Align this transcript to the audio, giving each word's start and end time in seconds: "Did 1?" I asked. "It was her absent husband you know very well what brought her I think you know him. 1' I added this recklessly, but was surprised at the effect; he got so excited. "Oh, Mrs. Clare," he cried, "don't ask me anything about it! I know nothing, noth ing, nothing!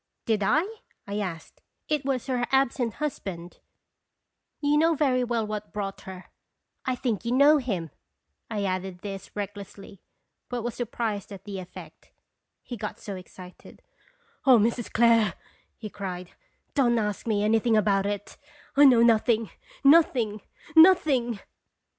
"Did 0.25 0.41
1?" 0.41 0.67
I 1.05 1.19
asked. 1.19 1.61
"It 1.87 2.03
was 2.03 2.25
her 2.25 2.47
absent 2.51 2.95
husband 2.95 3.59
you 4.59 4.75
know 4.75 4.95
very 4.95 5.23
well 5.23 5.45
what 5.45 5.71
brought 5.71 6.01
her 6.09 6.25
I 6.85 6.95
think 6.95 7.23
you 7.23 7.31
know 7.31 7.57
him. 7.59 7.91
1' 8.47 8.59
I 8.59 8.63
added 8.63 9.01
this 9.01 9.29
recklessly, 9.35 10.01
but 10.49 10.63
was 10.63 10.73
surprised 10.73 11.31
at 11.31 11.43
the 11.43 11.59
effect; 11.59 12.09
he 12.63 12.75
got 12.77 12.99
so 12.99 13.15
excited. 13.15 13.83
"Oh, 14.43 14.57
Mrs. 14.57 14.91
Clare," 14.91 15.35
he 15.77 15.87
cried, 15.87 16.31
"don't 16.73 16.97
ask 16.97 17.27
me 17.27 17.43
anything 17.43 17.77
about 17.77 18.07
it! 18.07 18.37
I 18.75 18.85
know 18.85 19.03
nothing, 19.03 19.51
noth 19.83 20.15
ing, 20.15 20.41
nothing! 20.75 21.41